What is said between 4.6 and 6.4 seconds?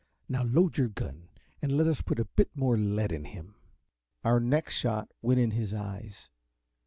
shot went in his eyes.